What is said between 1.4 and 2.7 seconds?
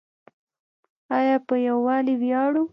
په یوالي ویاړو؟